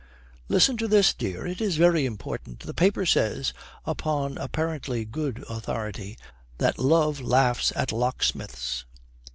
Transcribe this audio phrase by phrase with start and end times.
[0.47, 1.45] 'Listen to this, dear.
[1.45, 2.61] It is very important.
[2.61, 3.53] The paper says,
[3.85, 6.17] upon apparently good authority,
[6.57, 8.83] that love laughs at locksmiths.'